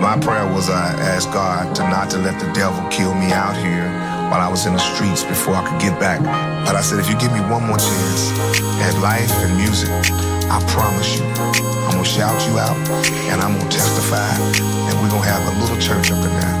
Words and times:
My 0.00 0.18
prayer 0.18 0.46
was 0.46 0.70
I 0.70 0.96
asked 1.12 1.30
God 1.30 1.76
to 1.76 1.82
not 1.82 2.08
to 2.10 2.18
let 2.18 2.40
the 2.40 2.50
devil 2.52 2.80
kill 2.88 3.14
me 3.14 3.32
out 3.32 3.54
here 3.54 3.84
while 4.32 4.40
I 4.40 4.48
was 4.48 4.64
in 4.64 4.72
the 4.72 4.80
streets 4.80 5.22
before 5.22 5.54
I 5.54 5.68
could 5.68 5.80
get 5.80 6.00
back. 6.00 6.20
But 6.64 6.74
I 6.74 6.80
said, 6.80 6.98
if 6.98 7.08
you 7.08 7.18
give 7.18 7.32
me 7.32 7.40
one 7.40 7.66
more 7.66 7.76
chance 7.76 8.32
at 8.80 8.96
life 9.00 9.30
and 9.44 9.56
music, 9.56 9.90
I 10.48 10.58
promise 10.72 11.18
you, 11.18 11.24
I'm 11.84 12.00
gonna 12.00 12.04
shout 12.04 12.40
you 12.48 12.58
out 12.58 12.76
and 13.28 13.40
I'm 13.42 13.58
gonna 13.58 13.70
testify 13.70 14.32
and 14.88 14.94
we're 15.00 15.10
gonna 15.10 15.28
have 15.28 15.44
a 15.52 15.60
little 15.60 15.76
church 15.76 16.10
up 16.10 16.24
in 16.24 16.32
there. 16.32 16.56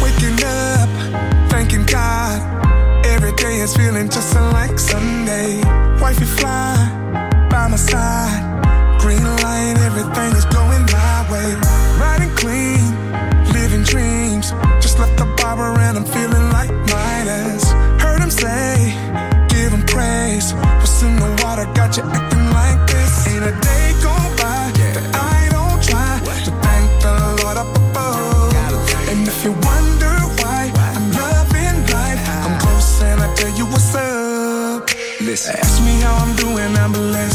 Waking 0.00 0.40
up, 0.48 0.88
thanking 1.50 1.84
God. 1.84 2.40
Every 3.04 3.32
day 3.36 3.60
is 3.60 3.76
feeling 3.76 4.08
just 4.08 4.34
like 4.34 4.78
Sunday. 4.78 5.60
Wifey 6.00 6.24
fly 6.24 6.88
by 7.50 7.68
my 7.68 7.76
side. 7.76 8.73
Green 9.14 9.36
light, 9.46 9.76
everything 9.78 10.32
is 10.34 10.44
going 10.46 10.84
my 10.90 11.26
way. 11.30 11.54
Riding 12.02 12.34
clean, 12.34 12.82
living 13.52 13.84
dreams. 13.84 14.50
Just 14.82 14.98
left 14.98 15.16
the 15.16 15.26
barber 15.38 15.70
and 15.86 15.98
I'm 15.98 16.04
feeling 16.04 16.50
like 16.50 16.72
Midas. 16.90 17.62
Heard 18.02 18.20
him 18.20 18.30
say, 18.30 18.90
give 19.54 19.70
him 19.70 19.84
praise. 19.86 20.52
What's 20.80 21.00
in 21.04 21.14
the 21.14 21.30
water 21.44 21.66
got 21.78 21.96
you 21.96 22.02
acting 22.02 22.46
like 22.58 22.80
this? 22.90 23.28
Ain't 23.28 23.44
a 23.44 23.54
day 23.68 23.86
go 24.02 24.14
by 24.42 24.62
that 24.78 25.04
I 25.14 25.38
don't 25.56 25.80
try 25.90 26.18
to 26.46 26.50
thank 26.66 26.86
the 27.04 27.14
Lord 27.38 27.56
up 27.56 27.70
above. 27.70 28.52
And 29.10 29.28
if 29.28 29.44
you 29.44 29.52
wonder 29.70 30.14
why 30.42 30.72
I'm 30.90 31.06
loving 31.22 31.76
life, 31.94 32.22
I'm 32.46 32.58
close 32.58 33.02
and 33.02 33.20
I 33.20 33.32
tell 33.36 33.54
you 33.58 33.66
what's 33.66 33.94
up. 33.94 34.90
Listen. 35.20 35.54
Ask 35.56 35.80
me 35.84 36.00
how 36.00 36.16
I'm 36.16 36.34
doing, 36.34 36.76
I'm 36.82 36.90
blessed. 36.90 37.33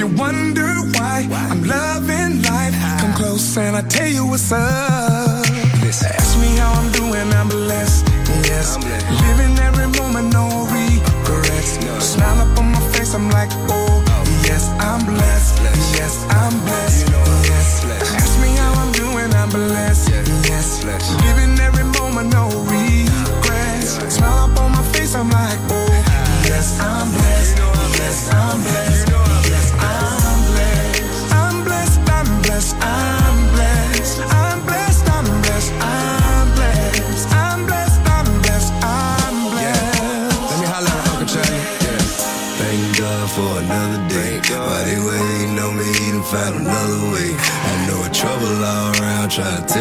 You 0.00 0.06
wonder 0.16 0.70
why 0.96 1.28
I'm 1.30 1.62
loving 1.62 2.40
life, 2.42 2.74
come 3.00 3.12
close 3.12 3.58
and 3.58 3.76
I 3.76 3.82
tell 3.82 4.08
you 4.08 4.26
what's 4.26 4.50
up. 4.50 5.44
Listen. 5.84 6.08
Ask 6.08 6.40
me 6.40 6.56
how 6.56 6.72
I'm 6.72 6.90
doing, 6.92 7.28
I'm 7.34 7.48
blessed. 7.48 8.08
Yes, 8.48 8.78
living 9.24 9.58
every 9.58 9.88
moment, 10.00 10.32
no 10.32 10.46
regrets. 10.72 11.72
Smile 12.02 12.40
up 12.40 12.58
on 12.58 12.72
my 12.72 12.80
face, 12.92 13.12
I'm 13.14 13.28
like, 13.28 13.50
oh, 13.68 14.02
yes, 14.48 14.70
I'm 14.80 15.04
blessed. 15.04 15.60
Yes, 15.98 16.24
I'm 16.30 16.58
blessed. 16.64 16.89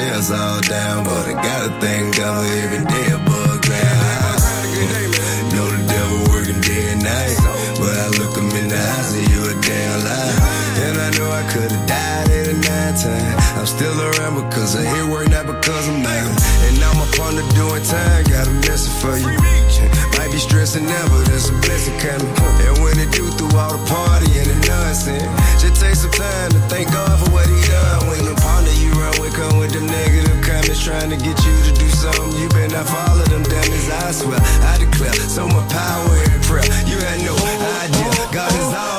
Tear 0.10 0.38
all 0.38 0.62
down, 0.62 1.04
but 1.04 1.28
I 1.28 1.34
gotta 1.34 1.70
thank 1.80 2.18
God 2.18 2.46
for 2.46 2.54
every 2.64 2.86
day 2.86 3.08
above 3.14 3.62
ground. 3.62 4.40
Know 5.54 5.68
the 5.70 5.82
devil 5.86 6.20
working 6.34 6.62
day 6.62 6.94
and 6.94 7.04
night, 7.04 7.38
but 7.78 7.94
I 7.94 8.08
look 8.18 8.34
him 8.38 8.50
in 8.58 8.68
the 8.70 8.78
eyes 8.78 9.14
and 9.14 9.28
you 9.30 9.40
a 9.50 9.54
damn 9.62 10.04
lie. 10.06 10.34
And 10.86 10.96
I 10.98 11.10
know 11.18 11.30
I 11.30 11.44
could've 11.52 11.86
died 11.86 12.30
at 12.30 12.48
a 12.48 12.54
nine 12.54 12.96
time. 12.96 13.36
I'm 13.58 13.66
still 13.66 13.94
around 13.94 14.50
because 14.50 14.76
I 14.76 14.84
hear 14.94 15.06
work, 15.06 15.30
not 15.30 15.46
because 15.46 15.88
I'm 15.90 16.02
mad. 16.02 16.26
And 16.66 16.80
now 16.80 16.92
I'm 16.92 17.02
up 17.02 17.20
on 17.20 17.36
the 17.36 17.46
doing 17.54 17.84
time, 17.84 18.24
got 18.26 18.48
a 18.48 18.54
message 18.66 18.96
for 19.02 19.18
you. 19.18 19.38
Might 20.18 20.32
be 20.32 20.40
stressing 20.40 20.86
now, 20.86 21.06
but 21.10 21.26
there's 21.28 21.50
a 21.50 21.54
blessing 21.62 21.98
coming. 22.00 22.34
And 22.66 22.82
when 22.82 22.98
it 23.00 23.12
do 23.12 23.30
through 23.38 23.58
all 23.58 23.78
the 23.78 23.84
party 23.86 24.32
and 24.40 24.48
the 24.48 24.58
nonsense, 24.68 25.28
just 25.62 25.82
take 25.82 25.96
some 25.96 26.12
time 26.12 26.52
to 26.52 26.60
thank 26.72 26.92
God 26.92 27.14
for 27.20 27.30
what 27.32 27.48
he 27.48 27.69
negative 30.80 31.00
trying 31.00 31.10
to 31.10 31.18
get 31.18 31.38
you 31.46 31.64
to 31.64 31.80
do 31.80 31.90
something, 31.90 32.42
you 32.42 32.50
better 32.50 32.76
not 32.76 32.88
follow 32.88 33.24
them 33.26 33.44
dummies. 33.44 33.90
I 33.90 34.12
swear, 34.12 34.40
I 34.40 34.78
declare, 34.78 35.14
so 35.14 35.48
my 35.48 35.66
power 35.68 36.16
in 36.16 36.42
prayer. 36.42 36.64
You 36.88 36.98
had 36.98 37.22
no 37.24 37.36
idea, 37.36 38.32
God 38.32 38.52
is 38.54 38.74
all 38.74 38.99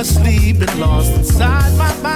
asleep 0.00 0.56
and 0.60 0.78
lost 0.78 1.10
inside 1.12 1.76
my 1.78 2.02
mind. 2.02 2.15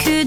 could 0.00 0.17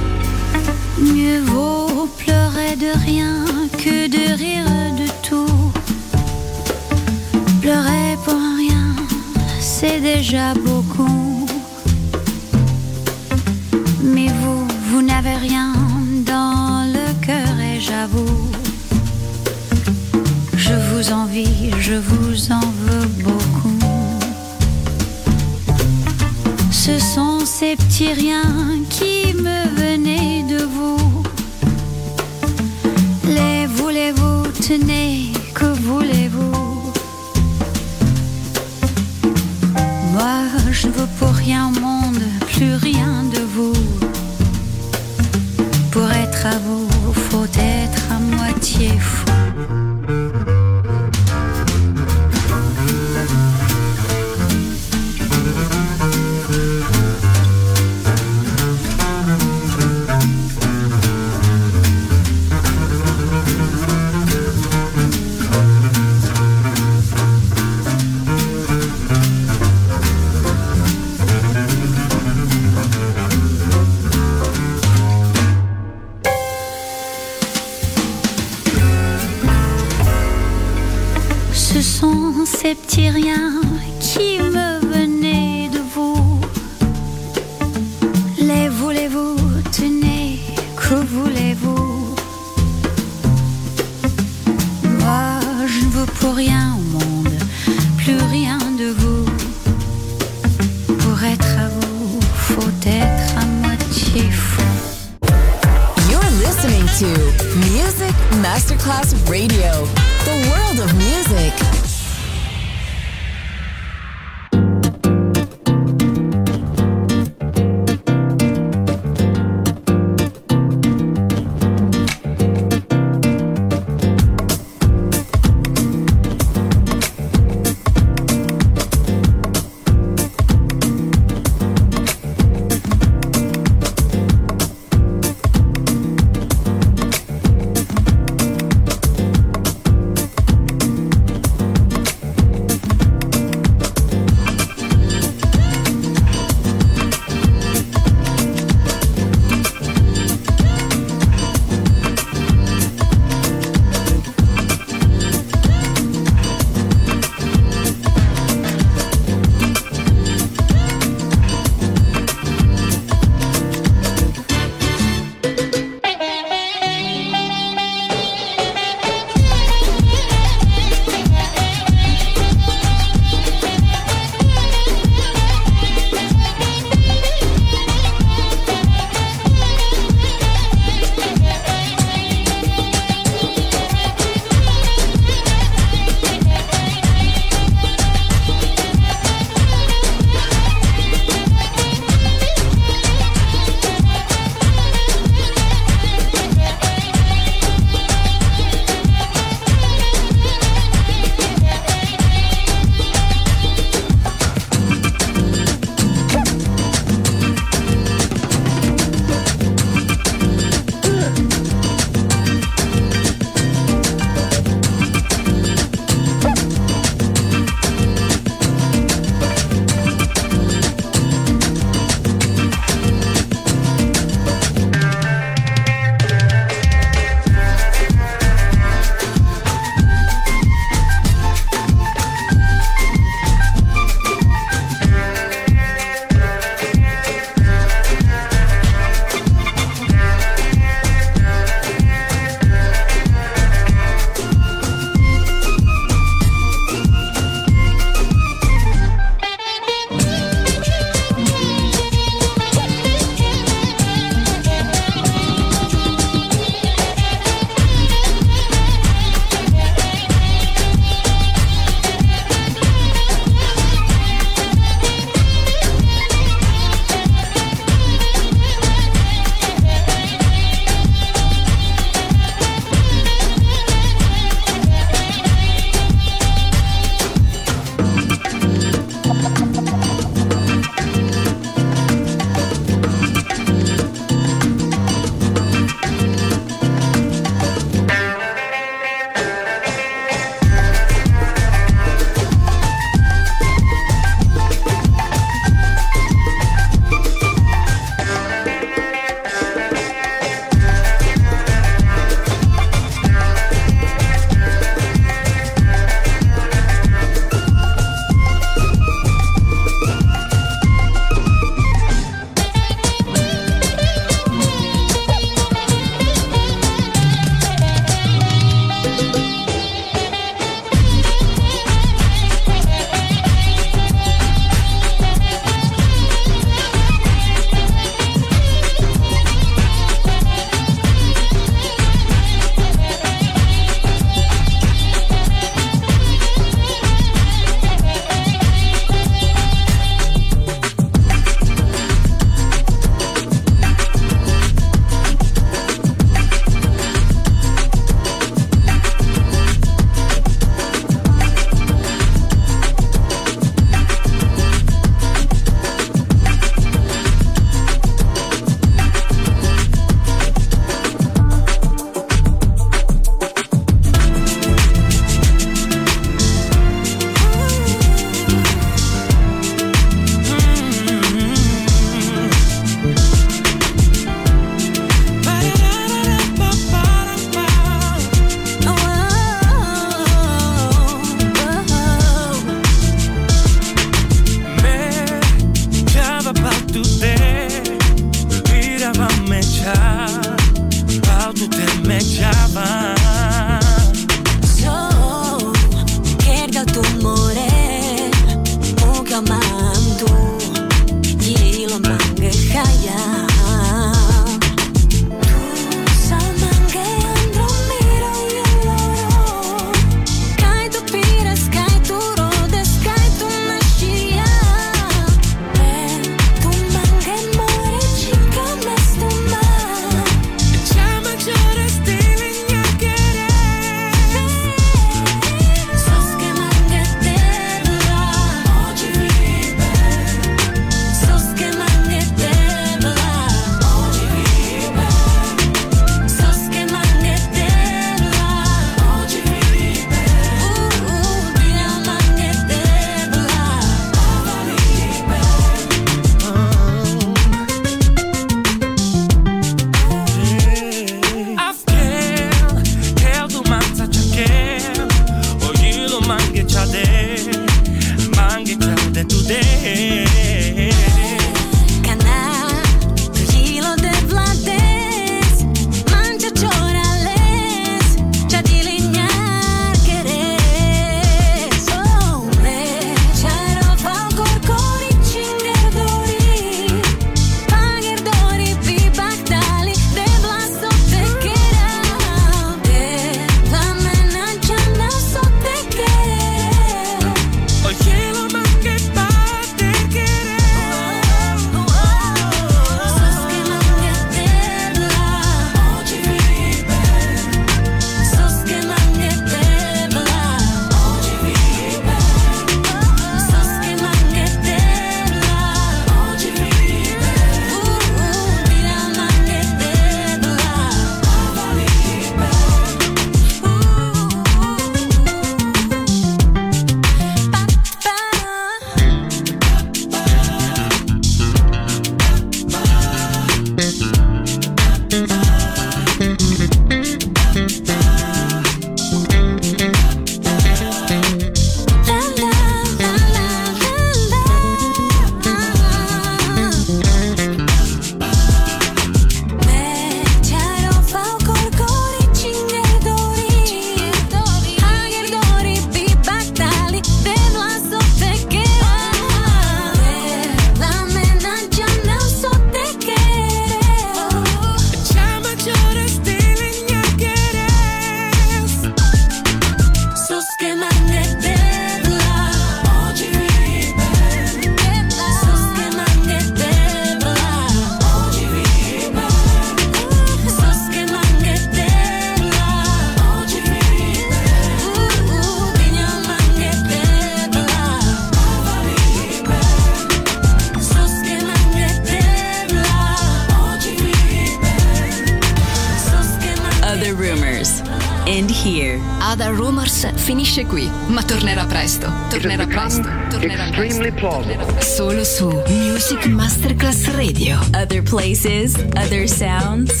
Radio. 598.43 598.89
Other 598.95 599.27
sounds. 599.27 600.00